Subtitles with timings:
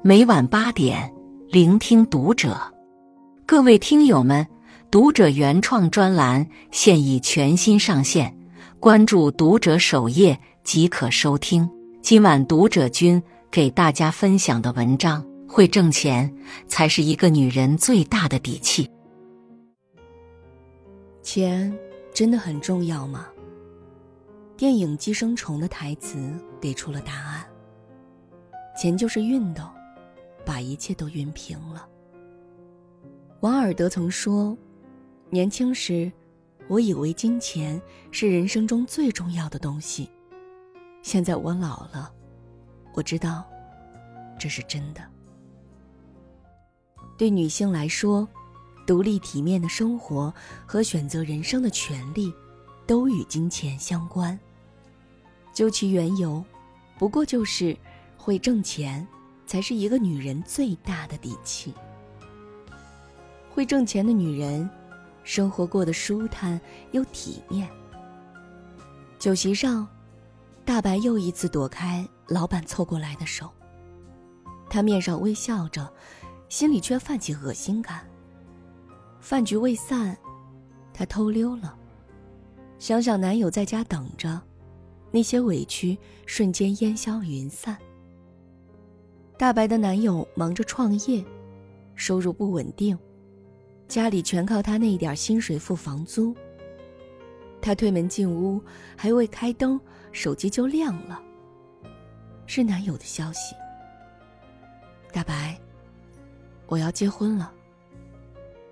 [0.00, 1.12] 每晚八点，
[1.48, 2.56] 聆听读者。
[3.44, 4.46] 各位听友们，
[4.92, 8.32] 读者原创专栏现已全新上线，
[8.78, 11.68] 关注读者首页即可收听。
[12.00, 16.32] 今晚读者君给大家分享的文章：会挣钱
[16.68, 18.88] 才是一个女人最大的底气。
[21.24, 21.76] 钱
[22.14, 23.26] 真的很重要吗？
[24.56, 27.44] 电影《寄生虫》的台词给出了答案。
[28.80, 29.62] 钱就是熨斗。
[30.48, 31.86] 把一切都熨平了。
[33.40, 34.56] 王尔德曾说
[35.28, 36.10] ：“年轻时，
[36.68, 37.78] 我以为金钱
[38.10, 40.10] 是人生中最重要的东西。
[41.02, 42.10] 现在我老了，
[42.94, 43.44] 我知道，
[44.38, 45.02] 这是真的。
[47.18, 48.26] 对女性来说，
[48.86, 50.32] 独立体面的生活
[50.64, 52.32] 和选择人生的权利，
[52.86, 54.38] 都与金钱相关。
[55.52, 56.42] 究其缘由，
[56.98, 57.76] 不过就是
[58.16, 59.06] 会挣钱。”
[59.48, 61.74] 才是一个女人最大的底气。
[63.50, 64.68] 会挣钱的女人，
[65.24, 66.60] 生活过得舒坦
[66.92, 67.68] 又体面。
[69.18, 69.88] 酒席上，
[70.64, 73.50] 大白又一次躲开老板凑过来的手。
[74.68, 75.90] 他面上微笑着，
[76.50, 78.06] 心里却泛起恶心感。
[79.18, 80.16] 饭局未散，
[80.92, 81.74] 他偷溜了。
[82.78, 84.40] 想想男友在家等着，
[85.10, 87.76] 那些委屈瞬间烟消云散。
[89.38, 91.24] 大白的男友忙着创业，
[91.94, 92.98] 收入不稳定，
[93.86, 96.34] 家里全靠他那一点薪水付房租。
[97.62, 98.60] 他推门进屋，
[98.96, 101.22] 还未开灯，手机就亮了。
[102.46, 103.54] 是男友的消息。
[105.12, 105.56] 大白，
[106.66, 107.52] 我要结婚了。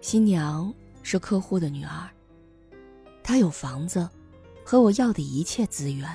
[0.00, 2.10] 新娘是客户的女儿，
[3.22, 4.08] 她有房子，
[4.64, 6.08] 和我要的一切资源。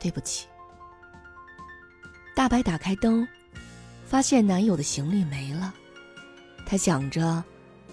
[0.00, 0.48] 对不起。
[2.40, 3.28] 大白打开灯，
[4.06, 5.74] 发现男友的行李没了。
[6.64, 7.44] 她想着，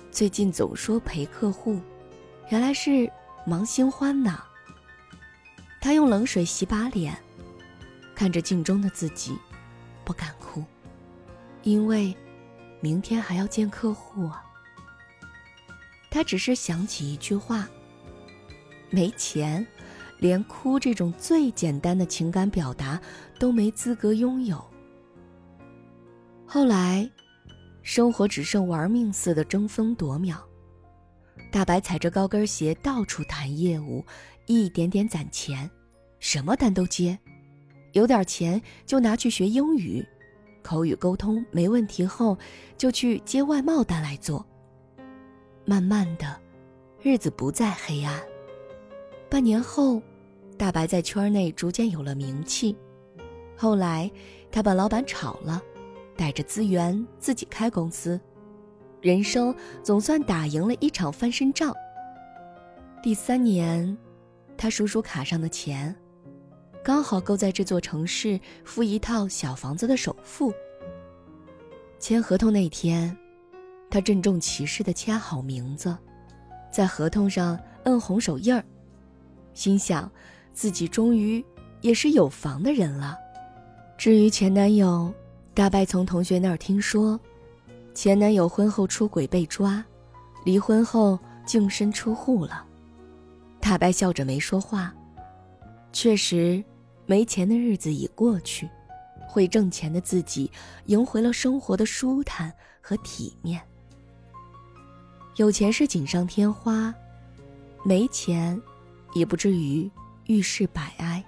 [0.09, 1.81] 最近总说陪客户，
[2.47, 3.11] 原来是
[3.45, 4.41] 忙新欢呢。
[5.81, 7.13] 她用冷水洗把脸，
[8.15, 9.37] 看着镜中的自己，
[10.05, 10.63] 不敢哭，
[11.63, 12.15] 因为
[12.79, 14.41] 明天还要见客户啊。
[16.09, 17.67] 她只是想起一句话：
[18.89, 19.67] 没钱。
[20.19, 22.99] 连哭这种最简单的情感表达
[23.37, 24.63] 都没资格拥有。
[26.45, 27.09] 后来，
[27.81, 30.43] 生活只剩玩命似的争分夺秒。
[31.51, 34.05] 大白踩着高跟鞋到处谈业务，
[34.45, 35.69] 一点点攒钱，
[36.19, 37.17] 什么单都接。
[37.93, 40.05] 有点钱就拿去学英语，
[40.61, 42.37] 口语沟通没问题后，
[42.77, 44.45] 就去接外贸单来做。
[45.65, 46.39] 慢慢的，
[47.01, 48.21] 日子不再黑暗。
[49.29, 50.01] 半年后，
[50.57, 52.75] 大白在圈内逐渐有了名气。
[53.57, 54.09] 后来，
[54.49, 55.61] 他把老板炒了，
[56.15, 58.19] 带着资源自己开公司，
[59.01, 61.75] 人生总算打赢了一场翻身仗。
[63.03, 63.97] 第三年，
[64.57, 65.93] 他数数卡上的钱，
[66.81, 70.53] 刚好够在这座城市付一套小房子的首付。
[71.99, 73.15] 签合同那天，
[73.89, 75.95] 他郑重其事地签好名字，
[76.71, 78.63] 在合同上摁红手印儿。
[79.57, 80.09] 心想，
[80.53, 81.43] 自己终于
[81.81, 83.17] 也是有房的人了。
[83.97, 85.11] 至于前男友，
[85.55, 87.19] 大白从同学那儿听说，
[87.95, 89.83] 前男友婚后出轨被抓，
[90.45, 92.63] 离婚后净身出户了。
[93.59, 94.93] 大白笑着没说话。
[95.91, 96.63] 确实，
[97.07, 98.69] 没钱的日子已过去，
[99.27, 100.51] 会挣钱的自己
[100.85, 103.59] 赢回了生活的舒坦和体面。
[105.37, 106.93] 有钱是锦上添花，
[107.83, 108.61] 没钱。
[109.13, 109.89] 也不至于
[110.25, 111.23] 遇事百哀。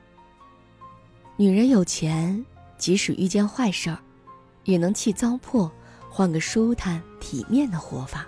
[1.38, 2.46] 女人有钱，
[2.78, 4.00] 即使遇见坏事儿，
[4.66, 5.70] 也能弃糟粕，
[6.10, 8.28] 换个舒坦体面的活法。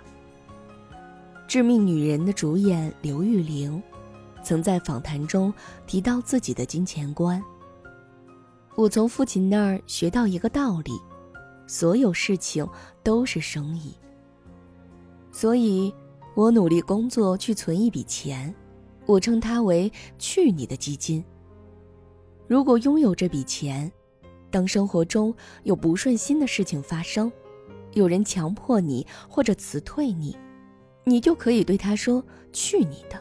[1.46, 3.82] 《致命女人》的主演刘玉玲，
[4.42, 5.52] 曾在访谈中
[5.86, 7.42] 提到自己的金钱观：
[8.74, 10.92] 我从父亲那儿学到一个道理，
[11.66, 12.66] 所有事情
[13.02, 13.94] 都是生意。
[15.30, 15.94] 所以，
[16.34, 18.54] 我努力工作去存一笔钱。
[19.06, 21.24] 我称它为“去你的基金”。
[22.46, 23.90] 如果拥有这笔钱，
[24.50, 25.34] 当生活中
[25.64, 27.30] 有不顺心的事情发生，
[27.94, 30.36] 有人强迫你或者辞退你，
[31.04, 32.22] 你就可以对他说
[32.52, 33.20] “去你的”。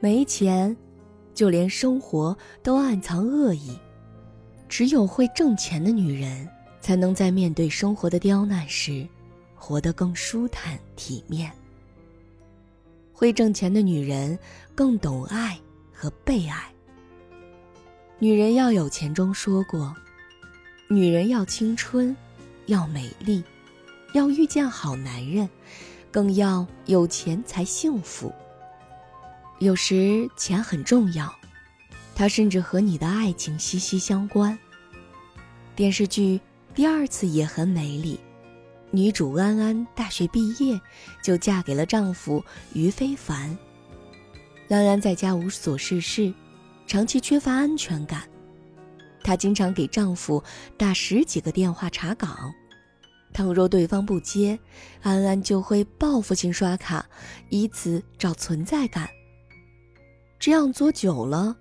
[0.00, 0.76] 没钱，
[1.34, 3.78] 就连生活都暗藏恶意。
[4.68, 6.48] 只有会挣钱的女人，
[6.80, 9.06] 才能在面对生活的刁难时，
[9.54, 11.52] 活得更舒坦体面。
[13.12, 14.38] 会挣钱的女人
[14.74, 15.58] 更懂爱
[15.92, 16.72] 和被爱。
[18.18, 19.94] 女人要有钱中说过
[20.88, 22.16] ：“女人要青春，
[22.66, 23.42] 要美丽，
[24.14, 25.48] 要遇见好男人，
[26.10, 28.32] 更要有钱才幸福。
[29.58, 31.32] 有时钱很重要，
[32.14, 34.58] 它甚至和你的爱情息息相关。
[35.74, 36.38] 电视剧
[36.74, 38.18] 《第二次》也很美丽，
[38.94, 40.78] 女主安安大学毕业
[41.22, 42.44] 就嫁给了丈夫
[42.74, 43.56] 于非凡。
[44.68, 46.32] 安安在家无所事事，
[46.86, 48.28] 长期缺乏安全感。
[49.24, 50.42] 她经常给丈夫
[50.76, 52.52] 打十几个电话查岗，
[53.32, 54.58] 倘若对方不接，
[55.00, 57.06] 安安就会报复性刷卡，
[57.48, 59.08] 以此找存在感。
[60.38, 61.56] 这样做久了，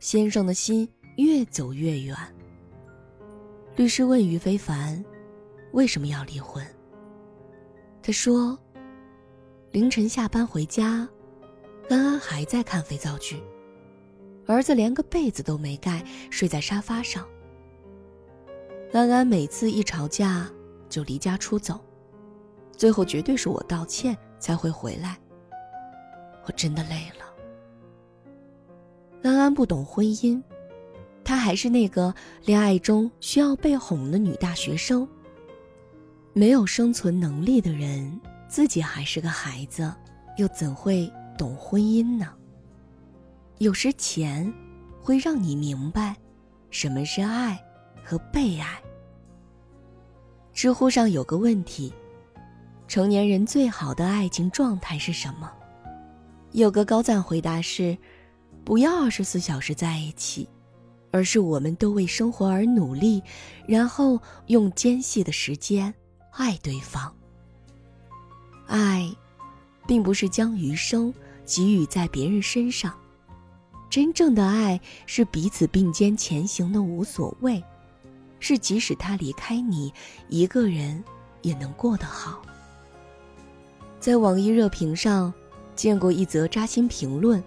[0.00, 2.14] 先生的心越走越远。
[3.76, 5.02] 律师问于非凡
[5.74, 6.64] ：“为什么要离婚？”
[8.02, 8.58] 他说
[9.72, 11.08] ：“凌晨下班回家，
[11.90, 13.42] 安安还在看肥皂剧。”
[14.46, 17.26] 儿子连个被子都没盖，睡在沙发上。
[18.92, 20.46] 安安每次一吵架
[20.88, 21.80] 就离家出走，
[22.72, 25.18] 最后绝对是我道歉才会回来。
[26.46, 27.24] 我真的累了。
[29.22, 30.42] 安安不懂婚姻，
[31.24, 35.08] 她还是那个恋爱中需要被哄的女大学生。
[36.36, 39.94] 没有生存能力的人，自己还是个孩子，
[40.36, 41.08] 又怎会
[41.38, 42.32] 懂婚姻呢？
[43.58, 44.52] 有时钱，
[45.00, 46.16] 会让你明白，
[46.70, 47.56] 什么是爱
[48.02, 48.82] 和被爱。
[50.52, 51.94] 知乎上有个问题：
[52.88, 55.48] 成年人最好的爱情状态是什么？
[56.50, 57.96] 有个高赞回答是：
[58.64, 60.48] 不要二十四小时在一起，
[61.12, 63.22] 而是我们都为生活而努力，
[63.68, 65.94] 然后用间隙的时间
[66.36, 67.12] 爱对方。
[68.66, 69.10] 爱，
[69.86, 71.12] 并不是将余生
[71.44, 72.94] 给予在别人身上。
[73.90, 77.62] 真正的爱是彼此并肩前行的无所谓，
[78.40, 79.92] 是即使他离开你，
[80.28, 81.02] 一个人
[81.42, 82.42] 也能过得好。
[84.00, 85.32] 在网易热评上
[85.76, 87.42] 见过一则扎心评论：“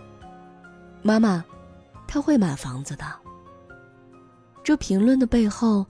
[1.04, 1.44] 妈妈，
[2.08, 3.06] 他会买房子的。”
[4.64, 5.86] 这评论的背后，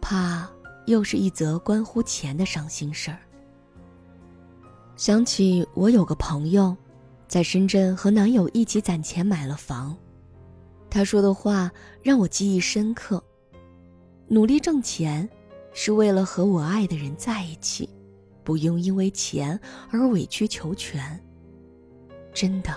[0.00, 0.48] 怕
[0.86, 3.18] 又是一则关乎钱的伤心事儿。
[4.96, 6.76] 想起我有个朋友。
[7.28, 9.96] 在深圳和男友一起攒钱买了房，
[10.90, 13.24] 他说的话让我记忆深刻。
[14.28, 15.26] 努力挣钱，
[15.72, 17.88] 是为了和我爱的人在一起，
[18.44, 19.58] 不用因为钱
[19.90, 21.18] 而委曲求全。
[22.34, 22.76] 真的，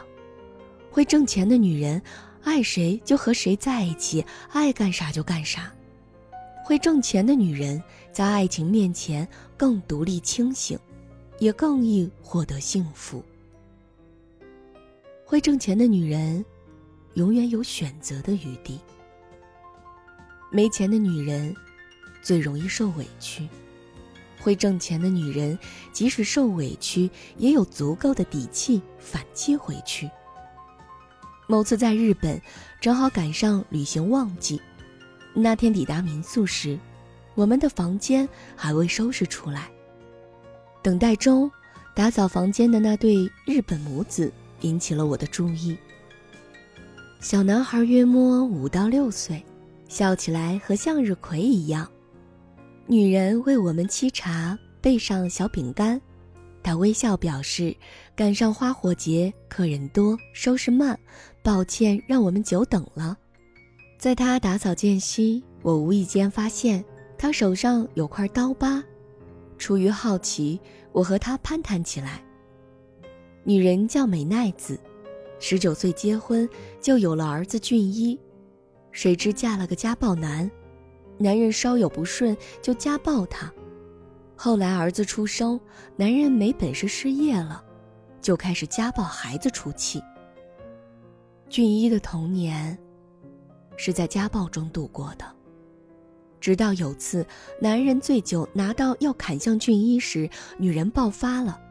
[0.89, 2.01] 会挣钱的女人，
[2.41, 5.69] 爱谁就和谁在一起，爱干啥就干啥。
[6.65, 7.79] 会挣钱的女人，
[8.11, 10.75] 在爱情面前更独立清醒，
[11.37, 13.23] 也更易获得幸福。
[15.23, 16.43] 会挣钱的女人，
[17.13, 18.79] 永远有选择的余地。
[20.51, 21.55] 没钱的女人，
[22.23, 23.47] 最容易受委屈。
[24.39, 25.59] 会挣钱的女人，
[25.93, 27.07] 即使受委屈，
[27.37, 30.09] 也有足够的底气反击回去。
[31.45, 32.41] 某次在日本，
[32.81, 34.59] 正好赶上旅行旺季，
[35.35, 36.79] 那天抵达民宿时，
[37.35, 39.69] 我们的房间还未收拾出来。
[40.81, 41.51] 等待中，
[41.93, 44.31] 打扫房间的那对日本母子。
[44.61, 45.77] 引起了我的注意。
[47.19, 49.43] 小男孩约摸五到六岁，
[49.89, 51.87] 笑起来和向日葵一样。
[52.87, 56.01] 女人为我们沏茶，备上小饼干。
[56.63, 57.75] 她微笑表示，
[58.15, 60.97] 赶上花火节，客人多，收拾慢，
[61.43, 63.17] 抱歉让我们久等了。
[63.97, 66.83] 在她打扫间隙，我无意间发现
[67.17, 68.83] 她手上有块刀疤。
[69.57, 70.59] 出于好奇，
[70.91, 72.23] 我和她攀谈起来。
[73.43, 74.77] 女人叫美奈子，
[75.39, 76.47] 十九岁结婚
[76.81, 78.19] 就有了儿子俊一，
[78.91, 80.49] 谁知嫁了个家暴男，
[81.17, 83.51] 男人稍有不顺就家暴她，
[84.35, 85.59] 后来儿子出生，
[85.95, 87.63] 男人没本事失业了，
[88.21, 90.01] 就开始家暴孩子出气。
[91.47, 92.77] 俊一的童年，
[93.77, 95.25] 是在家暴中度过的，
[96.39, 97.25] 直到有次
[97.61, 101.61] 男人醉酒拿刀要砍向俊一时，女人爆发了。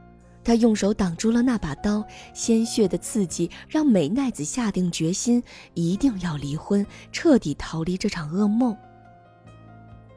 [0.42, 5.42] 他用手挡住了那把刀，鲜血的刺激让美奈子下定决心，
[5.73, 8.76] 一定要离婚，彻底逃离这场噩梦。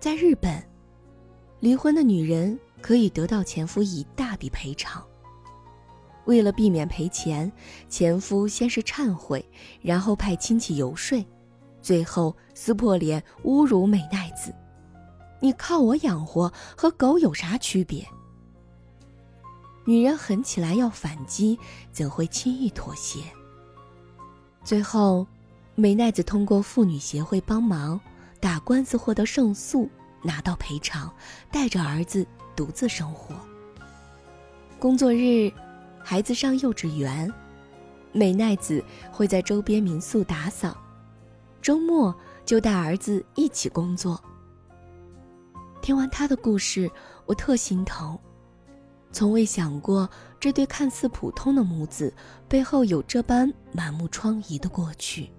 [0.02, 0.62] 在日本，
[1.62, 5.02] 离婚的女人可以得到前夫一大笔赔偿。
[6.26, 7.50] 为了避免赔钱，
[7.88, 9.50] 前夫先是忏悔，
[9.82, 11.26] 然后派亲戚游说，
[11.88, 14.54] 最后撕破脸侮辱美奈子
[15.40, 18.06] ：“你靠我养活，和狗有啥区别？”
[19.88, 21.58] 女人狠起来要反击，
[21.90, 23.22] 怎会轻易妥协？
[24.66, 25.26] 最后，
[25.76, 27.98] 美奈子通过妇女协会帮忙
[28.42, 29.90] 打官司获得胜诉，
[30.22, 31.10] 拿到赔偿，
[31.50, 33.34] 带着儿子独自生活。
[34.78, 35.50] 工作日，
[36.04, 37.34] 孩子上幼稚园，
[38.12, 40.78] 美奈子会在周边民宿打扫，
[41.62, 44.22] 周末就带儿子一起工作。
[45.82, 46.90] 听完他的故事，
[47.26, 48.18] 我特心疼，
[49.12, 50.10] 从未想过
[50.40, 52.14] 这对看似普通的母子
[52.48, 55.30] 背后有这般满目疮痍的过去。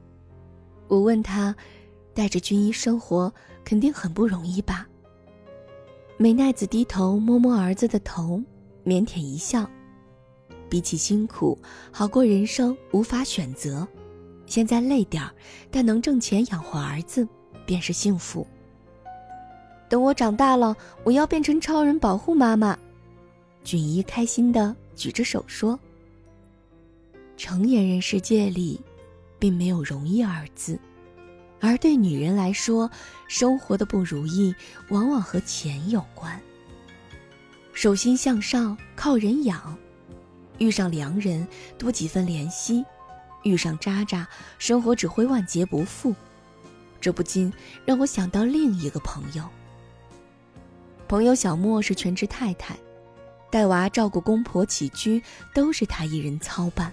[0.86, 1.54] 我问他，
[2.14, 3.32] 带着军医生活
[3.64, 4.86] 肯定很不容易吧？
[6.16, 8.42] 美奈子低头摸摸儿子的头，
[8.84, 9.68] 腼腆一笑
[10.68, 11.56] ：“比起辛苦，
[11.92, 13.86] 好过人生无法选择。
[14.48, 15.30] 现在累点儿，
[15.70, 17.26] 但能挣钱养活儿子，
[17.66, 18.46] 便是幸福。”
[19.88, 22.76] 等我长大了，我要变成超人保护妈妈。
[23.64, 25.78] 俊一开心的举着手说
[27.36, 28.80] ：“成年人世界里，
[29.38, 30.78] 并没有容易二字，
[31.60, 32.90] 而对女人来说，
[33.28, 34.54] 生活的不如意
[34.90, 36.38] 往往和钱有关。
[37.72, 39.76] 手心向上靠人养，
[40.58, 41.46] 遇上良人
[41.78, 42.84] 多几分怜惜，
[43.42, 44.26] 遇上渣渣，
[44.58, 46.14] 生活只会万劫不复。
[47.00, 47.52] 这不禁
[47.84, 49.44] 让我想到另一个朋友。”
[51.08, 52.76] 朋友小莫是全职太太，
[53.50, 55.22] 带娃、照顾公婆、起居
[55.54, 56.92] 都是她一人操办。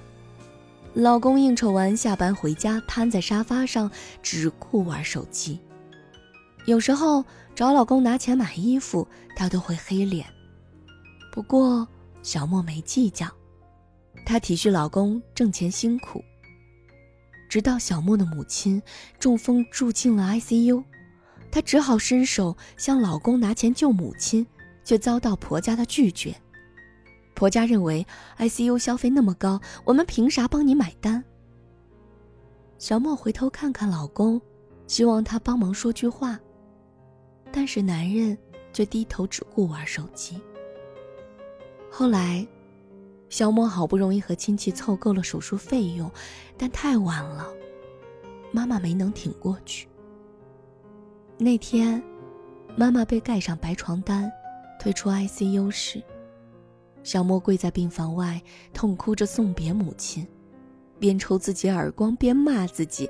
[0.94, 3.92] 老公应酬完下班回家，瘫在沙发上
[4.24, 5.60] 只顾玩手机。
[6.66, 10.26] 有时候找老公拿钱买衣服，她都会黑脸。
[11.34, 11.86] 不过
[12.24, 13.28] 小莫没计较，
[14.26, 16.24] 她体恤老公挣钱辛苦。
[17.50, 18.82] 直到小莫的母亲
[19.20, 20.84] 中风住进了 ICU。
[21.52, 24.46] 她只好伸手向老公拿钱救母亲，
[24.84, 26.36] 却遭到婆家的拒绝。
[27.34, 28.06] 婆家认为
[28.38, 31.24] ICU 消费那么高，我们凭啥帮你买单？
[32.78, 34.42] 小莫回头看看老公，
[34.88, 36.40] 希望他帮忙说句话，
[37.52, 38.38] 但是男人
[38.74, 40.40] 却低头只顾玩手机。
[41.90, 42.46] 后来，
[43.36, 46.10] 小莫好不容易和亲戚凑够了手术费用，
[46.58, 47.46] 但太晚了，
[48.50, 49.90] 妈妈没能挺过去。
[51.38, 52.02] 那天，
[52.78, 54.32] 妈妈被盖上白床单，
[54.80, 56.02] 推出 ICU 时，
[57.04, 58.42] 小莫跪在病房外，
[58.74, 60.26] 痛哭着送别母亲，
[60.98, 63.10] 边抽自己耳光边骂自己：“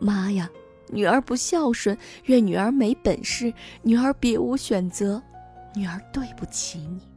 [0.00, 0.50] 妈呀，
[0.88, 5.22] 女儿不孝顺，怨女儿没本事，女儿别无选择，
[5.76, 7.08] 女儿对不起你。”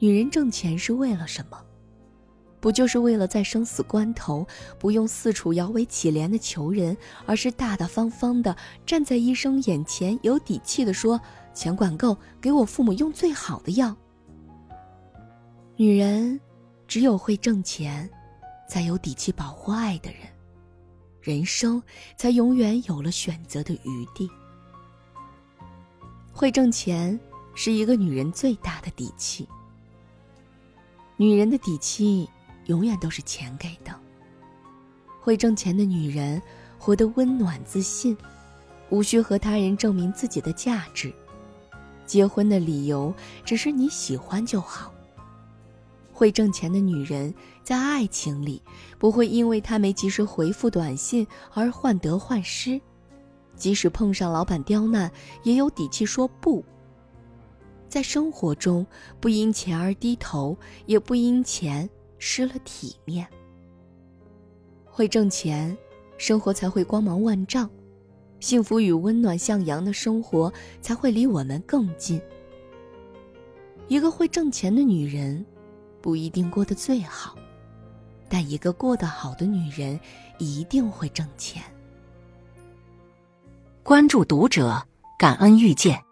[0.00, 1.62] 女人挣钱是为了什么？
[2.58, 4.46] 不就是为了在生死关头
[4.78, 11.20] 不用四处摇尾乞怜的求人，而是大大方方的站在医生眼前，有底气的说
[11.52, 13.94] ：“钱管够，给我父母用最好的药。”
[15.76, 16.40] 女人
[16.86, 18.08] 只有会挣钱，
[18.66, 20.20] 才有底气保护爱的人，
[21.20, 21.82] 人生
[22.16, 24.30] 才永远有了选择的余地。
[26.32, 27.18] 会挣钱
[27.54, 29.46] 是一个女人最大的底气。
[31.20, 32.26] 女人的底气。
[32.66, 33.92] 永远都是钱给的。
[35.20, 36.40] 会挣钱的女人
[36.78, 38.16] 活得温暖自信，
[38.90, 41.12] 无需和他人证明自己的价值。
[42.06, 43.12] 结婚的理由
[43.44, 44.92] 只是你喜欢就好。
[46.12, 47.34] 会挣钱的女人
[47.64, 48.62] 在爱情里
[48.98, 52.80] 不会因为他没及时回复短信而患得患失，
[53.56, 55.10] 即使碰上老板刁难，
[55.42, 56.64] 也有底气说不。
[57.90, 58.86] 在生活中，
[59.20, 60.56] 不因钱而低头，
[60.86, 61.86] 也不因钱。
[62.22, 63.26] 失了体面，
[64.84, 65.74] 会挣钱，
[66.18, 67.66] 生活才会光芒万丈，
[68.40, 72.20] 幸福与温暖向阳的生活才会离我们更近。
[73.88, 75.42] 一个会挣钱的女人，
[76.02, 77.34] 不一定过得最好，
[78.28, 79.98] 但一个过得好的女人
[80.38, 81.62] 一定会挣钱。
[83.82, 84.86] 关注读者，
[85.18, 86.09] 感恩遇见。